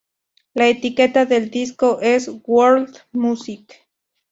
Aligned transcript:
La 0.55 0.67
etiqueta 0.67 1.27
del 1.27 1.51
disco 1.51 2.01
es 2.01 2.27
"World 2.47 2.97
Music". 3.11 3.87